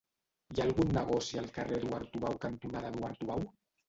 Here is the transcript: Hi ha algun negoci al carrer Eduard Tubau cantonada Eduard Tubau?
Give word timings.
Hi 0.53 0.59
ha 0.59 0.63
algun 0.69 0.93
negoci 0.95 1.37
al 1.41 1.49
carrer 1.57 1.77
Eduard 1.81 2.09
Tubau 2.15 2.39
cantonada 2.47 2.91
Eduard 2.95 3.21
Tubau? 3.21 3.45